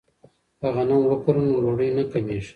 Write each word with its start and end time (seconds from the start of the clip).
که 0.59 0.67
غنم 0.75 1.01
وکرو 1.09 1.41
نو 1.47 1.55
ډوډۍ 1.63 1.89
نه 1.97 2.03
کمیږي. 2.11 2.49